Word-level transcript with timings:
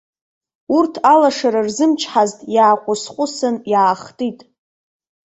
Урҭ 0.75 0.93
алашара 1.13 1.61
рзымчҳазт 1.67 2.39
иааҟәысҟәысын 2.55 3.55
иаахтит. 3.71 4.39